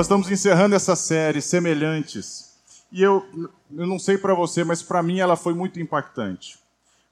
[0.00, 2.54] Nós estamos encerrando essa série Semelhantes.
[2.90, 3.22] E eu,
[3.70, 6.58] eu não sei para você, mas para mim ela foi muito impactante.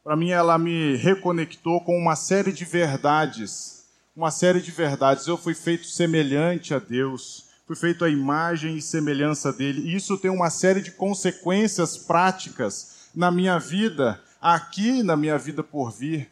[0.03, 3.85] Para mim ela me reconectou com uma série de verdades.
[4.17, 5.27] Uma série de verdades.
[5.27, 7.51] Eu fui feito semelhante a Deus.
[7.67, 9.83] Fui feito à imagem e semelhança dele.
[9.83, 15.63] E isso tem uma série de consequências práticas na minha vida, aqui na minha vida
[15.63, 16.31] por vir.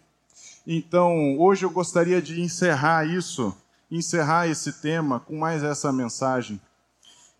[0.66, 3.54] Então, hoje eu gostaria de encerrar isso
[3.90, 6.60] encerrar esse tema com mais essa mensagem.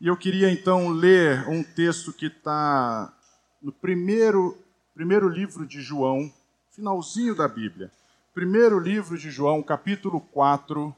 [0.00, 3.12] E eu queria então ler um texto que está
[3.62, 4.56] no primeiro,
[4.95, 6.32] primeiro livro de João,
[6.70, 7.90] finalzinho da Bíblia.
[8.34, 10.95] Primeiro livro de João, capítulo 4,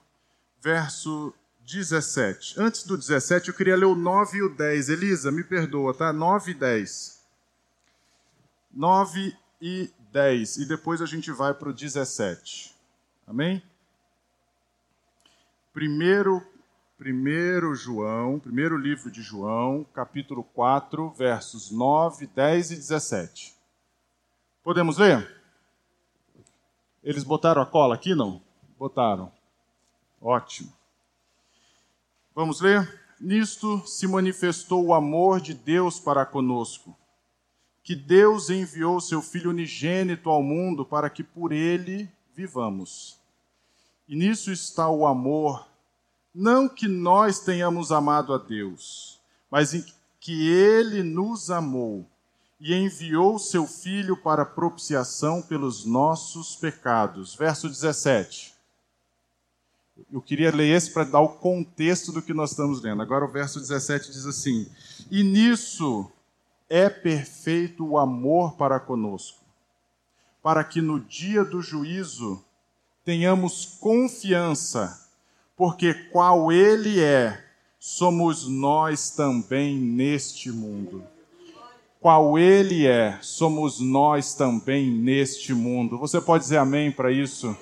[0.61, 1.33] verso
[1.65, 2.59] 17.
[2.59, 4.89] Antes do 17, eu queria ler o 9 e o 10.
[4.89, 6.13] Elisa, me perdoa, tá?
[6.13, 7.23] 9 e 10.
[8.75, 10.57] 9 e 10.
[10.57, 12.75] E depois a gente vai para o 17.
[13.27, 13.63] Amém?
[15.79, 16.45] Primeiro,
[16.97, 23.55] primeiro João, primeiro livro de João, capítulo 4, versos 9, 10 e 17.
[24.61, 25.41] Podemos ler?
[27.01, 28.43] Eles botaram a cola aqui, não?
[28.77, 29.31] Botaram.
[30.21, 30.73] Ótimo.
[32.35, 33.01] Vamos ler?
[33.21, 36.99] Nisto se manifestou o amor de Deus para conosco,
[37.85, 43.18] que Deus enviou seu Filho unigênito ao mundo para que por ele vivamos.
[44.09, 45.69] E nisso está o amor,
[46.35, 49.21] não que nós tenhamos amado a Deus,
[49.51, 49.85] mas em
[50.19, 52.09] que Ele nos amou
[52.59, 57.35] e enviou seu Filho para propiciação pelos nossos pecados.
[57.35, 58.55] Verso 17.
[60.11, 63.03] Eu queria ler esse para dar o contexto do que nós estamos lendo.
[63.03, 64.67] Agora o verso 17 diz assim:
[65.11, 66.11] E nisso
[66.69, 69.45] é perfeito o amor para conosco,
[70.43, 72.43] para que no dia do juízo
[73.09, 75.09] tenhamos confiança,
[75.57, 77.43] porque qual Ele é,
[77.81, 81.03] somos nós também neste mundo.
[82.03, 85.97] Qual Ele é, somos nós também neste mundo.
[85.97, 87.57] Você pode dizer amém para isso?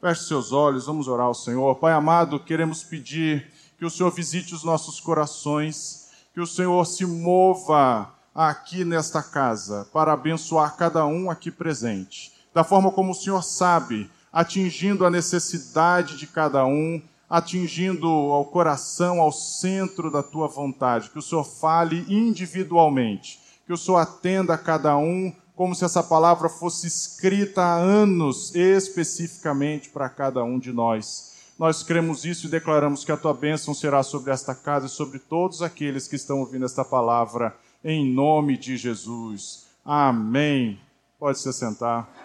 [0.00, 1.74] Feche seus olhos, vamos orar ao Senhor.
[1.74, 7.04] Pai amado, queremos pedir que o Senhor visite os nossos corações, que o Senhor se
[7.04, 13.42] mova aqui nesta casa para abençoar cada um aqui presente, da forma como o Senhor
[13.42, 17.00] sabe atingindo a necessidade de cada um,
[17.30, 21.08] atingindo ao coração, ao centro da tua vontade.
[21.10, 26.02] Que o Senhor fale individualmente, que o Senhor atenda a cada um como se essa
[26.02, 31.32] palavra fosse escrita há anos especificamente para cada um de nós.
[31.56, 35.20] Nós cremos isso e declaramos que a tua bênção será sobre esta casa e sobre
[35.20, 39.66] todos aqueles que estão ouvindo esta palavra, em nome de Jesus.
[39.84, 40.80] Amém.
[41.20, 42.23] Pode se sentar.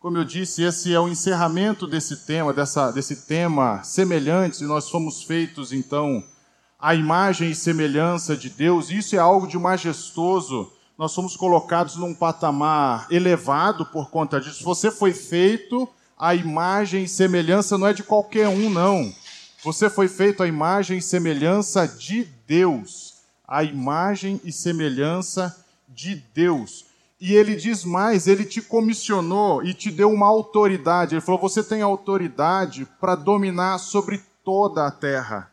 [0.00, 4.88] Como eu disse, esse é o encerramento desse tema, dessa, desse tema semelhantes, e nós
[4.88, 6.22] fomos feitos, então,
[6.78, 8.90] à imagem e semelhança de Deus.
[8.90, 10.72] Isso é algo de majestoso.
[10.96, 14.62] Nós fomos colocados num patamar elevado por conta disso.
[14.62, 19.12] Você foi feito à imagem e semelhança, não é de qualquer um, não.
[19.64, 23.14] Você foi feito à imagem e semelhança de Deus.
[23.46, 25.56] A imagem e semelhança
[25.88, 26.87] de Deus.
[27.20, 31.14] E ele diz mais: ele te comissionou e te deu uma autoridade.
[31.14, 35.50] Ele falou: você tem autoridade para dominar sobre toda a terra.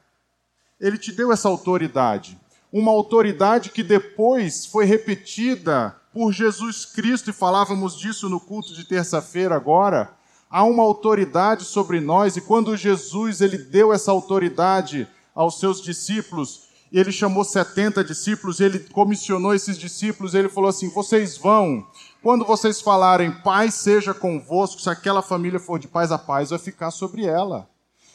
[0.79, 2.39] Ele te deu essa autoridade.
[2.71, 8.85] Uma autoridade que depois foi repetida por Jesus Cristo, e falávamos disso no culto de
[8.85, 10.13] terça-feira agora.
[10.49, 16.64] Há uma autoridade sobre nós, e quando Jesus ele deu essa autoridade aos seus discípulos,
[16.91, 21.85] ele chamou 70 discípulos, ele comissionou esses discípulos, ele falou assim: vocês vão,
[22.21, 26.59] quando vocês falarem paz seja convosco, se aquela família for de paz, a paz vai
[26.59, 27.69] ficar sobre ela.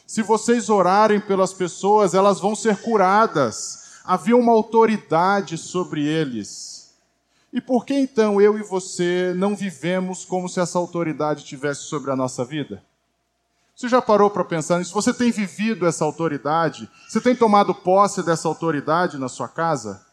[0.07, 4.01] Se vocês orarem pelas pessoas, elas vão ser curadas.
[4.03, 6.93] Havia uma autoridade sobre eles.
[7.53, 12.11] E por que então eu e você não vivemos como se essa autoridade tivesse sobre
[12.11, 12.83] a nossa vida?
[13.81, 14.93] Você já parou para pensar nisso?
[14.93, 16.87] Você tem vivido essa autoridade?
[17.09, 20.05] Você tem tomado posse dessa autoridade na sua casa?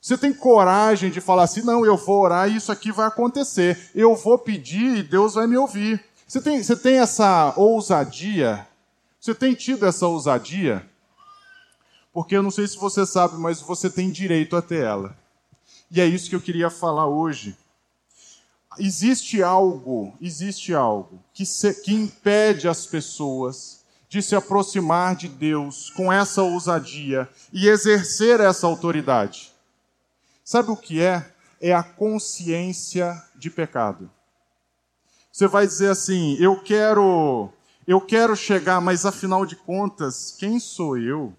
[0.00, 3.92] Você tem coragem de falar assim: não, eu vou orar e isso aqui vai acontecer.
[3.94, 6.04] Eu vou pedir e Deus vai me ouvir.
[6.26, 8.66] Você tem, você tem essa ousadia?
[9.20, 10.84] Você tem tido essa ousadia?
[12.12, 15.16] Porque eu não sei se você sabe, mas você tem direito a ter ela.
[15.88, 17.56] E é isso que eu queria falar hoje
[18.78, 25.90] existe algo, existe algo que, se, que impede as pessoas de se aproximar de Deus
[25.90, 29.52] com essa ousadia e exercer essa autoridade.
[30.44, 31.32] Sabe o que é?
[31.60, 34.10] É a consciência de pecado.
[35.32, 37.48] Você vai dizer assim: "Eu quero,
[37.86, 41.32] eu quero chegar, mas afinal de contas, quem sou eu?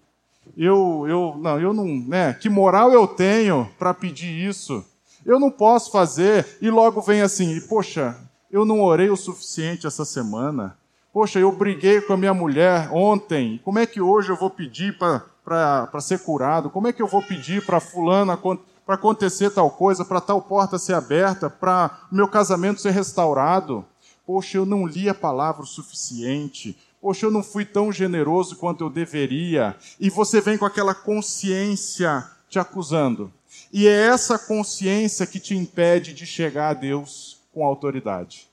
[0.56, 2.34] Eu, eu, não, eu não, né?
[2.34, 4.84] Que moral eu tenho para pedir isso?
[5.26, 6.46] Eu não posso fazer.
[6.62, 8.16] E logo vem assim, poxa,
[8.48, 10.78] eu não orei o suficiente essa semana.
[11.12, 13.60] Poxa, eu briguei com a minha mulher ontem.
[13.64, 16.70] Como é que hoje eu vou pedir para ser curado?
[16.70, 20.78] Como é que eu vou pedir para fulana para acontecer tal coisa, para tal porta
[20.78, 23.84] ser aberta, para meu casamento ser restaurado?
[24.24, 26.78] Poxa, eu não li a palavra o suficiente.
[27.00, 29.74] Poxa, eu não fui tão generoso quanto eu deveria.
[29.98, 33.32] E você vem com aquela consciência te acusando.
[33.72, 38.48] E é essa consciência que te impede de chegar a Deus com autoridade.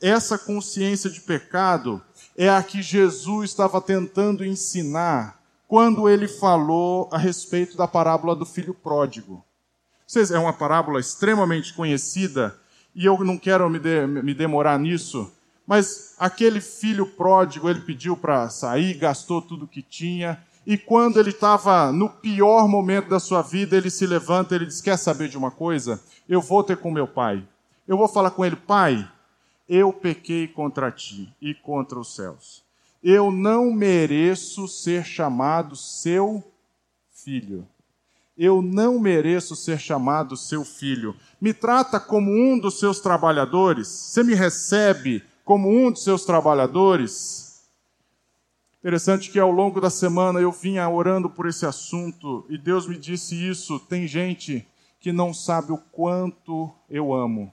[0.00, 2.02] Essa consciência de pecado
[2.36, 8.44] é a que Jesus estava tentando ensinar quando ele falou a respeito da parábola do
[8.44, 9.44] filho pródigo.
[10.06, 12.58] Vocês, é uma parábola extremamente conhecida
[12.94, 15.32] e eu não quero me, de, me demorar nisso,
[15.66, 21.30] mas aquele filho pródigo, ele pediu para sair, gastou tudo que tinha, e quando ele
[21.30, 25.36] estava no pior momento da sua vida, ele se levanta, ele diz: Quer saber de
[25.36, 26.02] uma coisa?
[26.28, 27.46] Eu vou ter com meu pai.
[27.86, 29.06] Eu vou falar com ele, pai,
[29.68, 32.62] eu pequei contra ti e contra os céus.
[33.02, 36.42] Eu não mereço ser chamado seu
[37.10, 37.66] filho.
[38.36, 41.14] Eu não mereço ser chamado seu filho.
[41.38, 43.86] Me trata como um dos seus trabalhadores.
[43.86, 47.43] Você me recebe como um dos seus trabalhadores.
[48.84, 52.98] Interessante que ao longo da semana eu vinha orando por esse assunto e Deus me
[52.98, 53.80] disse isso.
[53.80, 54.68] Tem gente
[55.00, 57.50] que não sabe o quanto eu amo.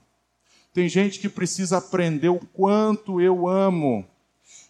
[0.73, 4.05] Tem gente que precisa aprender o quanto eu amo.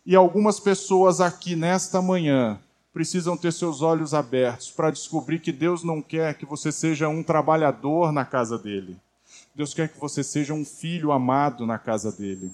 [0.05, 2.59] E algumas pessoas aqui nesta manhã
[2.93, 7.23] precisam ter seus olhos abertos para descobrir que Deus não quer que você seja um
[7.23, 8.95] trabalhador na casa dele.
[9.55, 12.51] Deus quer que você seja um filho amado na casa dele.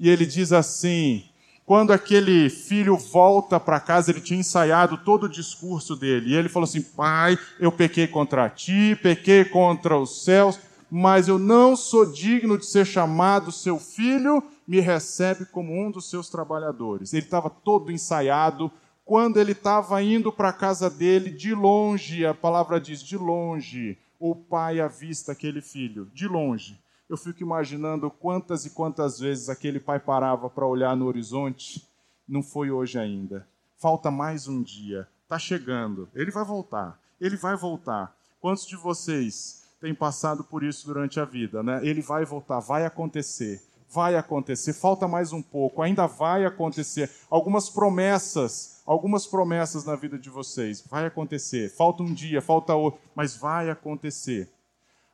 [0.00, 1.24] E ele diz assim:
[1.64, 6.30] quando aquele filho volta para casa, ele tinha ensaiado todo o discurso dele.
[6.30, 10.58] E ele falou assim: Pai, eu pequei contra ti, pequei contra os céus,
[10.90, 16.10] mas eu não sou digno de ser chamado seu filho, me recebe como um dos
[16.10, 17.12] seus trabalhadores.
[17.12, 18.70] Ele estava todo ensaiado,
[19.04, 23.98] quando ele estava indo para a casa dele, de longe, a palavra diz, de longe,
[24.18, 26.78] o pai avista aquele filho, de longe.
[27.08, 31.86] Eu fico imaginando quantas e quantas vezes aquele pai parava para olhar no horizonte.
[32.26, 33.46] Não foi hoje ainda.
[33.76, 35.08] Falta mais um dia.
[35.24, 36.08] Está chegando.
[36.14, 36.98] Ele vai voltar.
[37.20, 38.16] Ele vai voltar.
[38.40, 41.80] Quantos de vocês têm passado por isso durante a vida, né?
[41.82, 43.60] Ele vai voltar, vai acontecer
[43.92, 47.10] vai acontecer, falta mais um pouco, ainda vai acontecer.
[47.28, 51.70] Algumas promessas, algumas promessas na vida de vocês, vai acontecer.
[51.70, 54.50] Falta um dia, falta outro, mas vai acontecer.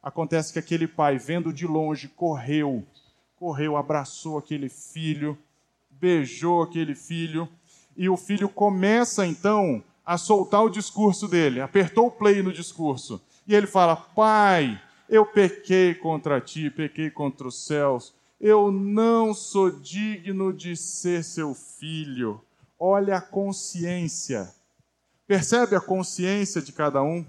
[0.03, 2.87] Acontece que aquele pai, vendo de longe, correu,
[3.37, 5.37] correu, abraçou aquele filho,
[5.91, 7.49] beijou aquele filho,
[7.97, 13.21] e o filho começa então a soltar o discurso dele, apertou o play no discurso,
[13.47, 19.71] e ele fala: Pai, eu pequei contra ti, pequei contra os céus, eu não sou
[19.71, 22.41] digno de ser seu filho.
[22.79, 24.55] Olha a consciência.
[25.27, 27.27] Percebe a consciência de cada um?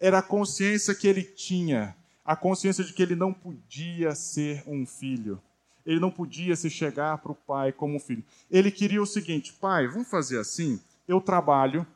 [0.00, 4.86] Era a consciência que ele tinha, a consciência de que ele não podia ser um
[4.86, 5.40] filho.
[5.84, 8.24] Ele não podia se chegar para o pai como um filho.
[8.50, 10.80] Ele queria o seguinte: pai, vamos fazer assim?
[11.06, 11.86] Eu trabalho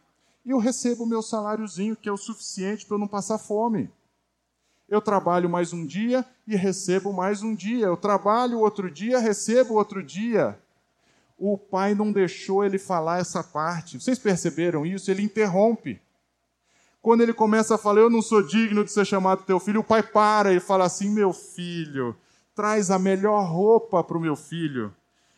[0.45, 3.91] e eu recebo o meu saláriozinho, que é o suficiente para eu não passar fome.
[4.89, 7.87] Eu trabalho mais um dia e recebo mais um dia.
[7.87, 10.59] Eu trabalho outro dia, recebo outro dia.
[11.39, 14.01] O pai não deixou ele falar essa parte.
[14.01, 15.11] Vocês perceberam isso?
[15.11, 16.01] Ele interrompe.
[17.01, 19.85] Quando ele começa a falar, eu não sou digno de ser chamado teu filho, o
[19.85, 22.17] pai para e fala assim: meu filho,
[22.55, 24.93] traz a melhor roupa para o meu filho.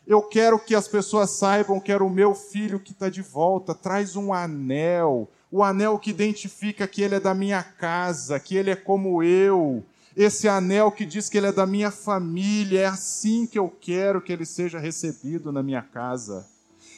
[0.07, 3.75] Eu quero que as pessoas saibam que era o meu filho que está de volta.
[3.75, 8.71] Traz um anel, o anel que identifica que ele é da minha casa, que ele
[8.71, 9.85] é como eu,
[10.17, 14.21] esse anel que diz que ele é da minha família, é assim que eu quero
[14.21, 16.47] que ele seja recebido na minha casa.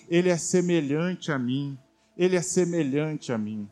[0.08, 1.78] Ele é semelhante a mim,
[2.16, 3.68] ele é semelhante a mim.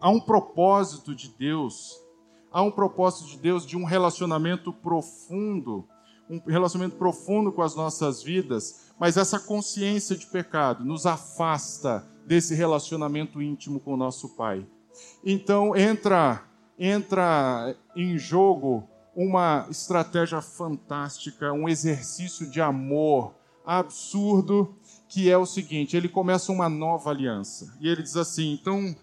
[0.00, 2.00] Há um propósito de Deus,
[2.50, 5.86] há um propósito de Deus de um relacionamento profundo,
[6.28, 12.54] um relacionamento profundo com as nossas vidas, mas essa consciência de pecado nos afasta desse
[12.54, 14.66] relacionamento íntimo com o nosso Pai.
[15.24, 16.44] Então entra
[16.78, 23.34] entra em jogo uma estratégia fantástica, um exercício de amor
[23.66, 24.74] absurdo,
[25.08, 27.76] que é o seguinte: ele começa uma nova aliança.
[27.80, 28.96] E ele diz assim: então,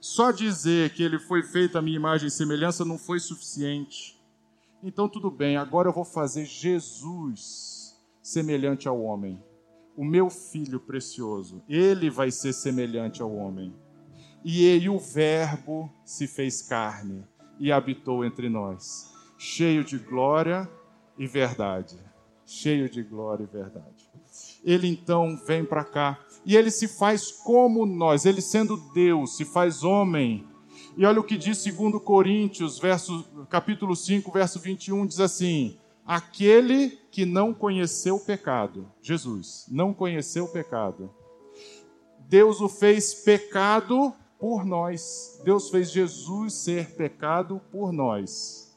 [0.00, 4.18] só dizer que ele foi feito a minha imagem e semelhança não foi suficiente.
[4.82, 9.42] Então, tudo bem, agora eu vou fazer Jesus semelhante ao homem
[10.00, 13.74] o meu filho precioso, ele vai ser semelhante ao homem.
[14.42, 17.22] e ele, o Verbo, se fez carne
[17.58, 20.66] e habitou entre nós, cheio de glória
[21.18, 21.98] e verdade.
[22.46, 24.10] Cheio de glória e verdade.
[24.64, 29.44] Ele então vem para cá e ele se faz como nós, ele sendo Deus, se
[29.44, 30.46] faz homem.
[30.96, 36.98] E olha o que diz 2 Coríntios, verso, capítulo 5, verso 21, diz assim: Aquele
[37.10, 41.10] que não conheceu o pecado, Jesus, não conheceu o pecado,
[42.28, 45.40] Deus o fez pecado por nós.
[45.44, 48.74] Deus fez Jesus ser pecado por nós,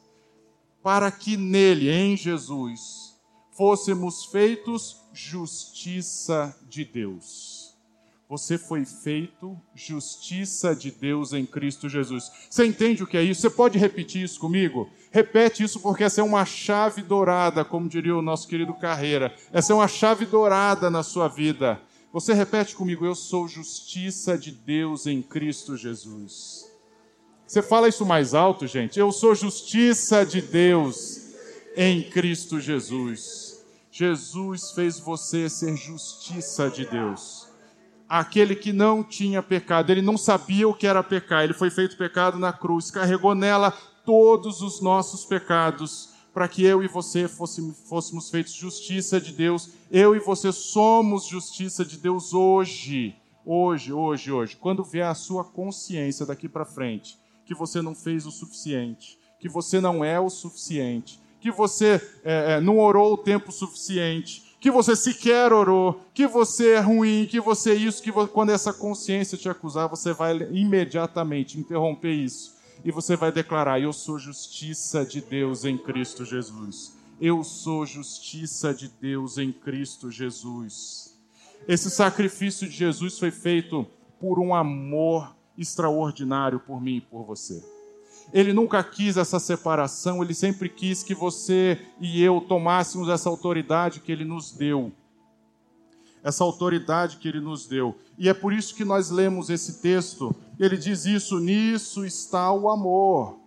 [0.81, 3.15] para que nele, em Jesus,
[3.51, 7.52] fôssemos feitos justiça de Deus.
[8.29, 12.31] Você foi feito justiça de Deus em Cristo Jesus.
[12.49, 13.41] Você entende o que é isso?
[13.41, 14.89] Você pode repetir isso comigo?
[15.11, 19.35] Repete isso porque essa é uma chave dourada, como diria o nosso querido Carreira.
[19.51, 21.79] Essa é uma chave dourada na sua vida.
[22.11, 26.71] Você repete comigo: Eu sou justiça de Deus em Cristo Jesus.
[27.45, 28.99] Você fala isso mais alto, gente?
[28.99, 31.21] Eu sou justiça de Deus
[31.75, 33.63] em Cristo Jesus.
[33.91, 37.42] Jesus fez você ser justiça de Deus.
[38.15, 41.97] Aquele que não tinha pecado, ele não sabia o que era pecar, ele foi feito
[41.97, 43.71] pecado na cruz, carregou nela
[44.05, 49.71] todos os nossos pecados, para que eu e você fôssemos, fôssemos feitos justiça de Deus.
[49.89, 53.15] Eu e você somos justiça de Deus hoje.
[53.43, 54.55] Hoje, hoje, hoje.
[54.57, 57.17] Quando vier a sua consciência daqui para frente,
[57.47, 62.53] que você não fez o suficiente, que você não é o suficiente, que você é,
[62.53, 67.41] é, não orou o tempo suficiente, que você sequer orou, que você é ruim, que
[67.41, 72.55] você é isso, que você, quando essa consciência te acusar, você vai imediatamente interromper isso
[72.81, 76.93] e você vai declarar: Eu sou justiça de Deus em Cristo Jesus.
[77.19, 81.19] Eu sou justiça de Deus em Cristo Jesus.
[81.67, 83.85] Esse sacrifício de Jesus foi feito
[84.17, 87.61] por um amor extraordinário por mim e por você.
[88.33, 93.99] Ele nunca quis essa separação, ele sempre quis que você e eu tomássemos essa autoridade
[93.99, 94.91] que ele nos deu.
[96.23, 97.95] Essa autoridade que ele nos deu.
[98.17, 100.35] E é por isso que nós lemos esse texto.
[100.59, 103.37] Ele diz isso: nisso está o amor.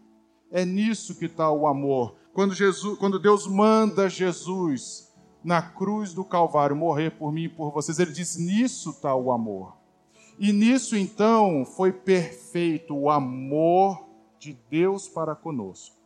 [0.53, 2.15] É nisso que está o amor.
[2.33, 5.13] Quando, Jesus, quando Deus manda Jesus
[5.43, 9.33] na cruz do Calvário morrer por mim e por vocês, ele diz: nisso está o
[9.33, 9.75] amor.
[10.39, 14.06] E nisso então foi perfeito o amor
[14.39, 15.97] de Deus para conosco.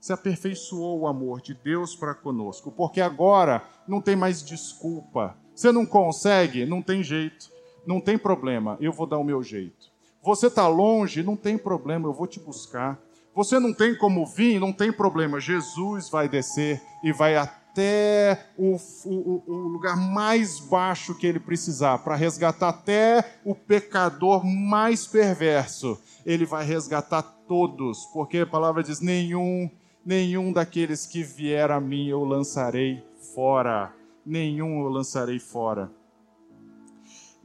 [0.00, 5.36] Se aperfeiçoou o amor de Deus para conosco, porque agora não tem mais desculpa.
[5.54, 7.50] Você não consegue, não tem jeito,
[7.86, 9.90] não tem problema, eu vou dar o meu jeito.
[10.22, 12.98] Você está longe, não tem problema, eu vou te buscar.
[13.34, 17.36] Você não tem como vir, não tem problema, Jesus vai descer e vai
[17.70, 24.44] até o, o, o lugar mais baixo que ele precisar, para resgatar até o pecador
[24.44, 26.00] mais perverso.
[26.26, 29.70] Ele vai resgatar todos, porque a palavra diz: nenhum,
[30.04, 33.94] nenhum daqueles que vier a mim eu lançarei fora.
[34.26, 35.90] Nenhum eu lançarei fora.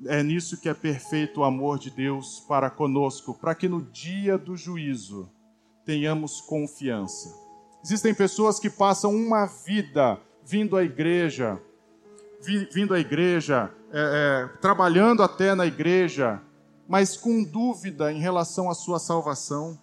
[0.07, 4.37] É nisso que é perfeito o amor de Deus para conosco, para que no dia
[4.37, 5.29] do juízo
[5.85, 7.44] tenhamos confiança.
[7.85, 11.61] Existem pessoas que passam uma vida vindo à igreja,
[12.73, 16.41] vindo à igreja, é, é, trabalhando até na igreja,
[16.87, 19.79] mas com dúvida em relação à sua salvação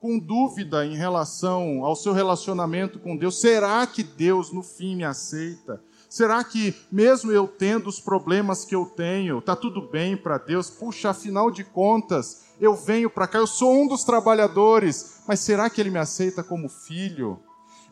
[0.00, 3.40] com dúvida em relação ao seu relacionamento com Deus.
[3.40, 5.82] Será que Deus no fim me aceita?
[6.08, 10.70] Será que, mesmo eu tendo os problemas que eu tenho, está tudo bem para Deus?
[10.70, 15.68] Puxa, afinal de contas, eu venho para cá, eu sou um dos trabalhadores, mas será
[15.68, 17.38] que Ele me aceita como filho?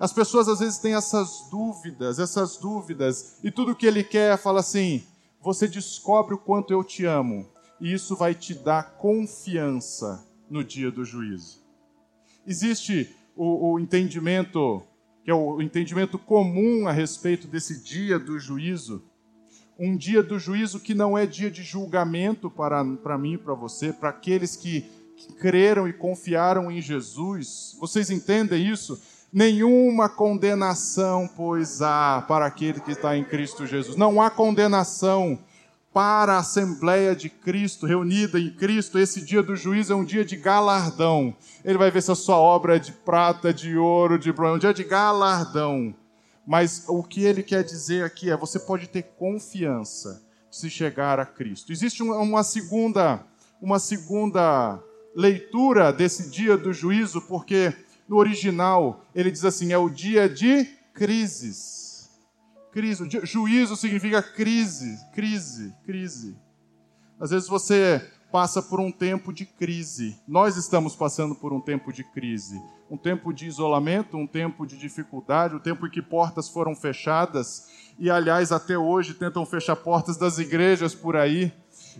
[0.00, 4.36] As pessoas às vezes têm essas dúvidas, essas dúvidas, e tudo que Ele quer é
[4.36, 5.04] falar assim:
[5.42, 7.46] você descobre o quanto eu te amo,
[7.80, 11.60] e isso vai te dar confiança no dia do juízo.
[12.46, 14.82] Existe o, o entendimento,
[15.26, 19.02] que é o entendimento comum a respeito desse dia do juízo.
[19.76, 23.52] Um dia do juízo que não é dia de julgamento para, para mim e para
[23.52, 24.82] você, para aqueles que,
[25.16, 27.76] que creram e confiaram em Jesus.
[27.80, 29.02] Vocês entendem isso?
[29.32, 33.96] Nenhuma condenação, pois há para aquele que está em Cristo Jesus.
[33.96, 35.36] Não há condenação
[35.96, 40.26] para a Assembleia de Cristo, reunida em Cristo, esse dia do juízo é um dia
[40.26, 41.34] de galardão.
[41.64, 44.56] Ele vai ver se a sua obra é de prata, de ouro, de bronze, é
[44.56, 45.94] um dia de galardão.
[46.46, 51.24] Mas o que ele quer dizer aqui é: você pode ter confiança se chegar a
[51.24, 51.72] Cristo.
[51.72, 53.24] Existe uma segunda,
[53.58, 54.78] uma segunda
[55.14, 57.74] leitura desse dia do juízo, porque
[58.06, 61.85] no original ele diz assim: é o dia de crises
[62.76, 63.08] crise.
[63.22, 66.36] Juízo significa crise, crise, crise.
[67.18, 70.20] Às vezes você passa por um tempo de crise.
[70.28, 72.60] Nós estamos passando por um tempo de crise.
[72.90, 77.66] Um tempo de isolamento, um tempo de dificuldade, um tempo em que portas foram fechadas.
[77.98, 81.50] E, aliás, até hoje tentam fechar portas das igrejas por aí.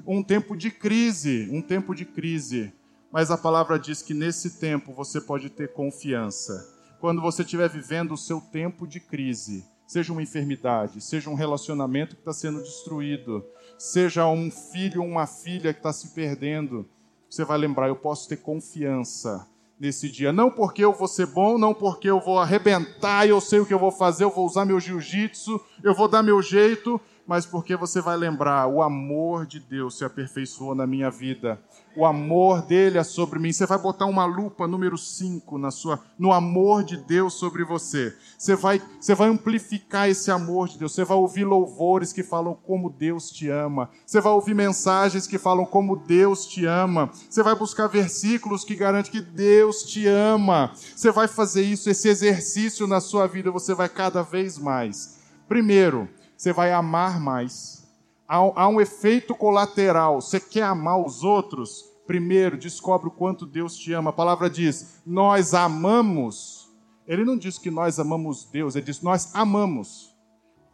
[0.07, 2.71] Um tempo de crise, um tempo de crise.
[3.11, 6.53] Mas a palavra diz que nesse tempo você pode ter confiança.
[7.01, 12.17] Quando você estiver vivendo o seu tempo de crise, seja uma enfermidade, seja um relacionamento
[12.17, 13.45] que está sendo destruído,
[13.79, 16.89] seja um filho ou uma filha que está se perdendo,
[17.29, 19.47] você vai lembrar: eu posso ter confiança
[19.79, 20.33] nesse dia.
[20.33, 23.75] Não porque eu vou ser bom, não porque eu vou arrebentar eu sei o que
[23.75, 27.77] eu vou fazer, eu vou usar meu jiu-jitsu, eu vou dar meu jeito, mas porque
[27.77, 31.61] você vai lembrar: o amor de Deus se aperfeiçoou na minha vida
[31.97, 33.51] o amor dele é sobre mim.
[33.51, 38.15] Você vai botar uma lupa número 5 na sua no amor de Deus sobre você.
[38.37, 40.93] Você vai você vai amplificar esse amor de Deus.
[40.93, 43.89] Você vai ouvir louvores que falam como Deus te ama.
[44.05, 47.11] Você vai ouvir mensagens que falam como Deus te ama.
[47.31, 50.73] Você vai buscar versículos que garantem que Deus te ama.
[50.95, 55.17] Você vai fazer isso, esse exercício na sua vida, você vai cada vez mais.
[55.49, 57.87] Primeiro, você vai amar mais
[58.29, 60.21] há, um efeito colateral.
[60.21, 61.85] Você quer amar os outros?
[62.07, 64.11] Primeiro, descobre o quanto Deus te ama.
[64.11, 66.67] A palavra diz: Nós amamos.
[67.07, 70.15] Ele não diz que nós amamos Deus, ele diz: Nós amamos.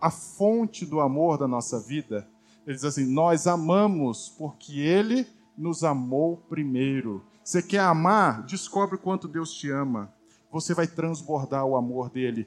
[0.00, 2.28] A fonte do amor da nossa vida.
[2.66, 5.26] Ele diz assim: Nós amamos porque Ele
[5.56, 7.22] nos amou primeiro.
[7.44, 8.42] Você quer amar?
[8.44, 10.12] Descobre o quanto Deus te ama.
[10.50, 12.46] Você vai transbordar o amor dele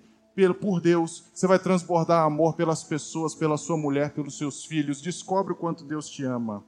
[0.54, 5.02] por Deus, você vai transbordar amor pelas pessoas, pela sua mulher, pelos seus filhos.
[5.02, 6.64] Descobre o quanto Deus te ama.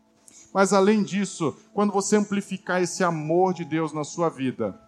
[0.53, 4.79] Mas além disso, quando você amplificar esse amor de Deus na sua vida,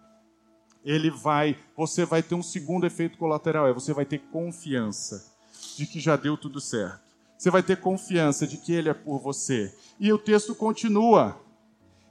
[0.84, 5.30] ele vai, você vai ter um segundo efeito colateral, é você vai ter confiança
[5.76, 7.10] de que já deu tudo certo.
[7.36, 9.74] Você vai ter confiança de que ele é por você.
[9.98, 11.40] E o texto continua.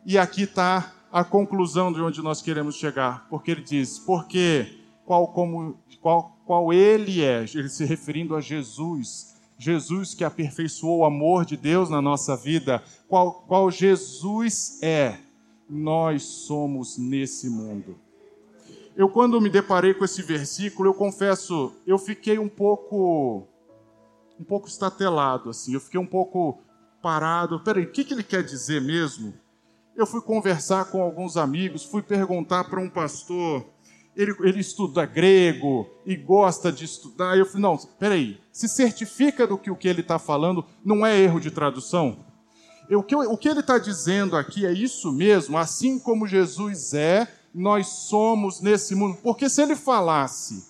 [0.06, 5.28] E aqui está a conclusão de onde nós queremos chegar, porque ele diz: porque qual
[5.28, 11.46] como qual qual ele é, ele se referindo a Jesus, Jesus que aperfeiçoou o amor
[11.46, 15.20] de Deus na nossa vida, qual, qual Jesus é,
[15.70, 18.00] nós somos nesse mundo.
[18.96, 23.48] Eu, quando me deparei com esse versículo, eu confesso, eu fiquei um pouco,
[24.40, 26.58] um pouco estatelado, assim, eu fiquei um pouco
[27.00, 27.60] parado.
[27.60, 29.36] Peraí, o que, que ele quer dizer mesmo?
[29.96, 33.64] Eu fui conversar com alguns amigos, fui perguntar para um pastor
[34.20, 37.38] ele, ele estuda grego e gosta de estudar.
[37.38, 41.18] Eu falei, não, peraí, se certifica do que o que ele está falando não é
[41.18, 42.26] erro de tradução?
[42.90, 46.94] Eu, o, que, o que ele está dizendo aqui é isso mesmo, assim como Jesus
[46.94, 49.18] é, nós somos nesse mundo.
[49.24, 50.68] Porque se ele falasse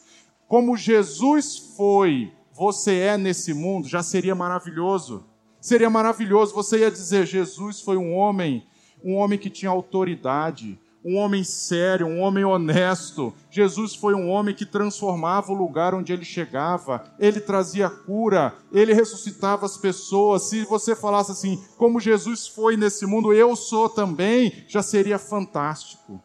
[0.48, 5.26] como Jesus foi, você é nesse mundo, já seria maravilhoso.
[5.60, 8.64] Seria maravilhoso, você ia dizer, Jesus foi um homem,
[9.04, 13.34] um homem que tinha autoridade, um homem sério, um homem honesto.
[13.50, 18.94] Jesus foi um homem que transformava o lugar onde ele chegava, ele trazia cura, ele
[18.94, 20.50] ressuscitava as pessoas.
[20.50, 26.22] Se você falasse assim, como Jesus foi nesse mundo, eu sou também, já seria fantástico.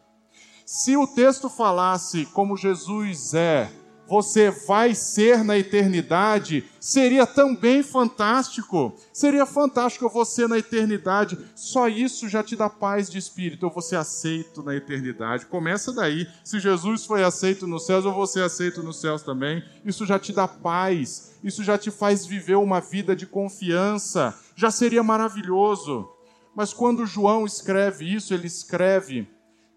[0.65, 3.69] Se o texto falasse como Jesus é,
[4.07, 8.95] você vai ser na eternidade, seria também fantástico.
[9.11, 11.37] Seria fantástico você na eternidade.
[11.55, 13.65] Só isso já te dá paz de espírito.
[13.65, 15.47] Eu vou ser aceito na eternidade.
[15.47, 16.27] Começa daí.
[16.43, 19.63] Se Jesus foi aceito nos céus, eu vou ser aceito nos céus também.
[19.83, 21.35] Isso já te dá paz.
[21.43, 24.37] Isso já te faz viver uma vida de confiança.
[24.55, 26.09] Já seria maravilhoso.
[26.55, 29.27] Mas quando João escreve isso, ele escreve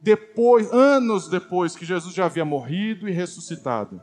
[0.00, 4.00] depois, anos depois que Jesus já havia morrido e ressuscitado.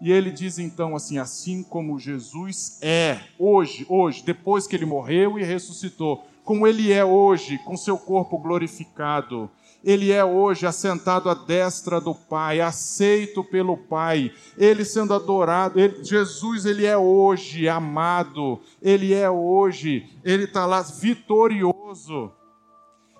[0.00, 5.38] E ele diz então assim: assim como Jesus é hoje, hoje, depois que ele morreu
[5.38, 9.50] e ressuscitou, como ele é hoje, com seu corpo glorificado,
[9.82, 16.04] ele é hoje assentado à destra do Pai, aceito pelo Pai, ele sendo adorado, ele,
[16.04, 22.32] Jesus, ele é hoje amado, ele é hoje, ele está lá vitorioso.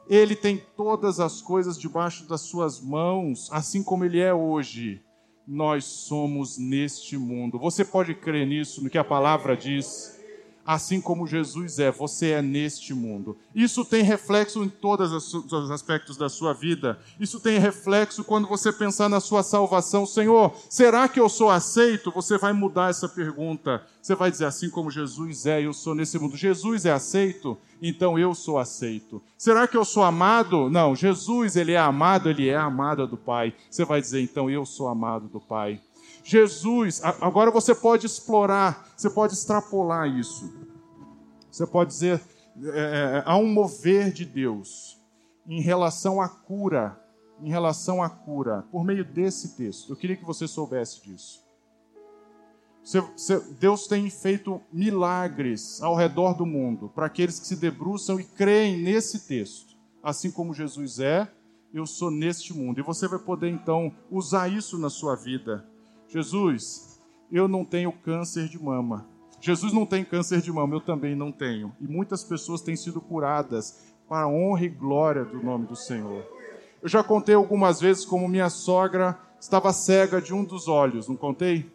[0.09, 5.03] Ele tem todas as coisas debaixo das suas mãos, assim como ele é hoje
[5.47, 7.59] nós somos neste mundo.
[7.59, 10.16] Você pode crer nisso, no que a palavra diz?
[10.67, 13.37] Assim como Jesus é, você é neste mundo.
[13.55, 16.99] Isso tem reflexo em todos os aspectos da sua vida.
[17.21, 20.05] Isso tem reflexo quando você pensar na sua salvação.
[20.05, 22.11] Senhor, será que eu sou aceito?
[22.11, 23.83] Você vai mudar essa pergunta.
[24.03, 26.37] Você vai dizer assim como Jesus é, eu sou nesse mundo.
[26.37, 27.57] Jesus é aceito?
[27.81, 29.23] Então eu sou aceito.
[29.39, 30.69] Será que eu sou amado?
[30.69, 33.55] Não, Jesus, ele é amado, ele é amado do Pai.
[33.71, 35.81] Você vai dizer então eu sou amado do Pai.
[36.27, 40.53] Jesus, agora você pode explorar, você pode extrapolar isso.
[41.57, 42.21] Você pode dizer,
[42.75, 45.01] é, há um mover de Deus
[45.49, 47.03] em relação à cura,
[47.41, 49.91] em relação à cura, por meio desse texto.
[49.91, 51.43] Eu queria que você soubesse disso.
[53.59, 58.83] Deus tem feito milagres ao redor do mundo para aqueles que se debruçam e creem
[58.83, 59.79] nesse texto.
[60.03, 61.27] Assim como Jesus é,
[61.73, 62.81] eu sou neste mundo.
[62.81, 65.67] E você vai poder então usar isso na sua vida.
[66.07, 67.01] Jesus,
[67.33, 69.16] eu não tenho câncer de mama.
[69.41, 71.75] Jesus não tem câncer de mama, eu também não tenho.
[71.81, 76.25] E muitas pessoas têm sido curadas para a honra e glória do nome do Senhor.
[76.83, 81.17] Eu já contei algumas vezes como minha sogra estava cega de um dos olhos, não
[81.17, 81.71] contei?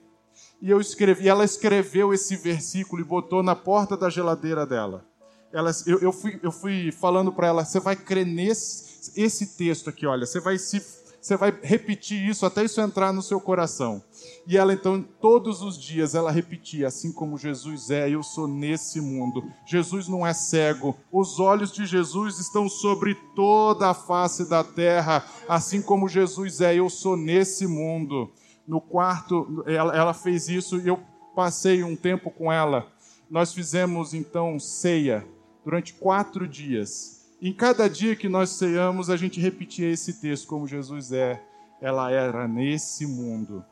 [0.62, 5.04] e eu escrevi, ela escreveu esse versículo e botou na porta da geladeira dela.
[5.52, 9.90] Ela, eu, eu, fui, eu fui falando para ela, você vai crer nesse esse texto
[9.90, 10.80] aqui, olha, você vai se
[11.22, 14.04] você vai repetir isso até isso entrar no seu coração.
[14.48, 19.00] E ela então, todos os dias, ela repetia, assim como Jesus é, eu sou nesse
[19.00, 19.44] mundo.
[19.68, 25.24] Jesus não é cego, os olhos de Jesus estão sobre toda a face da terra,
[25.48, 28.32] assim como Jesus é, eu sou nesse mundo
[28.68, 31.00] no quarto, ela, ela fez isso e eu
[31.36, 32.88] passei um tempo com ela.
[33.30, 35.26] Nós fizemos então ceia
[35.64, 37.21] durante quatro dias.
[37.42, 41.44] Em cada dia que nós ceiamos, a gente repetia esse texto, como Jesus é.
[41.82, 43.66] Ela era nesse mundo.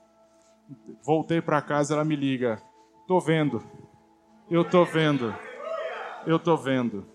[1.03, 2.61] Voltei para casa, ela me liga.
[3.07, 3.63] Tô vendo.
[4.49, 5.35] Eu tô vendo.
[6.25, 7.05] Eu tô vendo.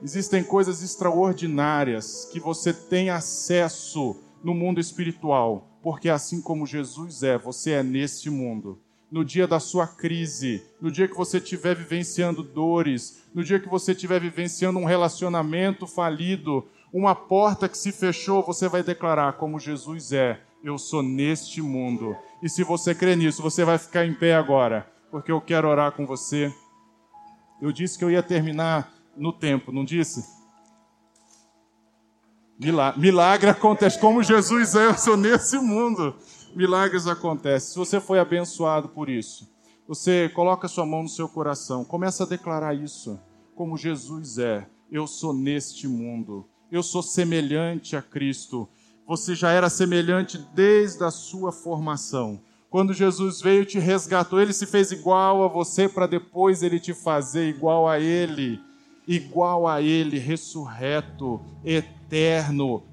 [0.00, 7.36] Existem coisas extraordinárias que você tem acesso no mundo espiritual porque assim como Jesus é,
[7.36, 8.80] você é neste mundo.
[9.10, 13.68] No dia da sua crise, no dia que você estiver vivenciando dores, no dia que
[13.68, 19.58] você estiver vivenciando um relacionamento falido, uma porta que se fechou, você vai declarar como
[19.58, 22.16] Jesus é: Eu sou neste mundo.
[22.42, 25.92] E se você crê nisso, você vai ficar em pé agora, porque eu quero orar
[25.92, 26.52] com você.
[27.60, 30.24] Eu disse que eu ia terminar no tempo, não disse?
[32.96, 33.98] Milagre, acontece.
[33.98, 36.14] Como Jesus é, eu sou nesse mundo.
[36.56, 37.70] Milagres acontecem.
[37.70, 39.48] Se você foi abençoado por isso,
[39.86, 43.18] você coloca sua mão no seu coração, começa a declarar isso.
[43.54, 46.46] Como Jesus é, eu sou neste mundo.
[46.70, 48.68] Eu sou semelhante a Cristo.
[49.06, 52.40] Você já era semelhante desde a sua formação.
[52.70, 56.80] Quando Jesus veio e te resgatou, ele se fez igual a você para depois ele
[56.80, 58.60] te fazer igual a ele
[59.06, 61.93] igual a Ele, ressurreto, eterno,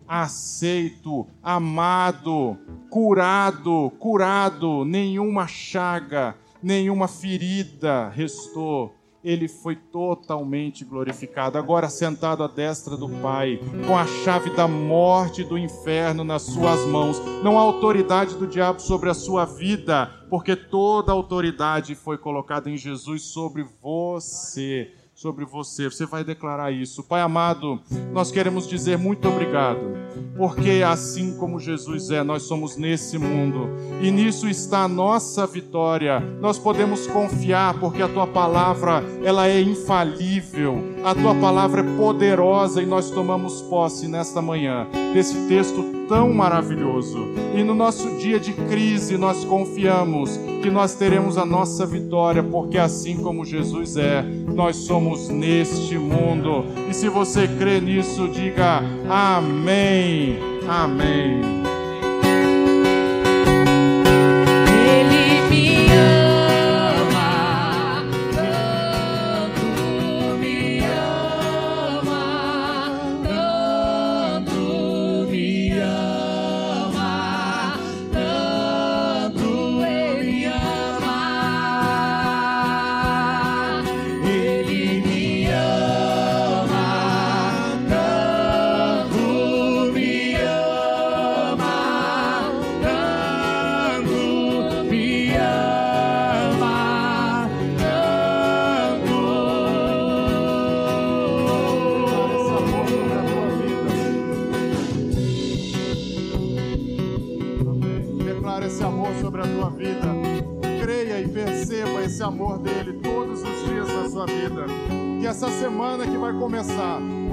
[0.08, 2.58] aceito, amado,
[2.90, 8.94] curado, curado, nenhuma chaga, nenhuma ferida restou.
[9.24, 15.42] Ele foi totalmente glorificado, agora sentado à destra do Pai, com a chave da morte
[15.42, 17.22] e do inferno nas suas mãos.
[17.44, 22.68] Não há autoridade do diabo sobre a sua vida, porque toda a autoridade foi colocada
[22.68, 24.92] em Jesus sobre você
[25.22, 25.88] sobre você.
[25.88, 27.04] Você vai declarar isso.
[27.04, 27.80] Pai amado,
[28.12, 29.80] nós queremos dizer muito obrigado,
[30.36, 33.70] porque assim como Jesus é, nós somos nesse mundo
[34.02, 36.20] e nisso está a nossa vitória.
[36.42, 40.82] Nós podemos confiar porque a tua palavra, ela é infalível.
[41.04, 47.20] A tua palavra é poderosa e nós tomamos posse nesta manhã desse texto tão maravilhoso.
[47.56, 52.78] E no nosso dia de crise nós confiamos que nós teremos a nossa vitória, porque
[52.78, 56.66] assim como Jesus é, nós somos neste mundo.
[56.90, 60.38] E se você crê nisso, diga amém.
[60.68, 61.61] Amém.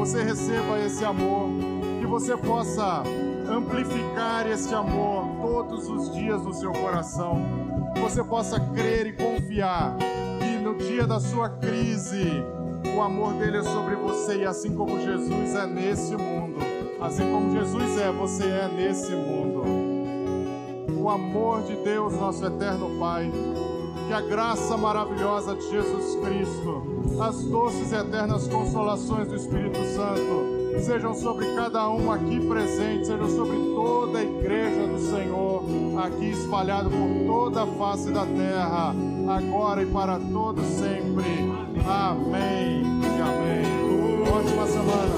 [0.09, 1.51] Você receba esse amor,
[2.01, 3.03] que você possa
[3.47, 7.43] amplificar esse amor todos os dias no seu coração,
[7.95, 9.95] que você possa crer e confiar
[10.39, 12.43] que no dia da sua crise,
[12.97, 16.59] o amor dele é sobre você e assim como Jesus é nesse mundo,
[17.01, 19.88] assim como Jesus é, você é nesse mundo.
[20.97, 23.31] O amor de Deus, nosso eterno Pai,
[24.07, 26.83] que a graça maravilhosa de Jesus Cristo,
[27.21, 33.29] as doces e eternas consolações do Espírito Santo, sejam sobre cada um aqui presente, sejam
[33.29, 35.65] sobre toda a igreja do Senhor,
[36.05, 38.95] aqui espalhado por toda a face da terra,
[39.29, 41.27] agora e para todo sempre.
[41.87, 44.29] Amém e amém.
[44.31, 45.18] Ótima semana.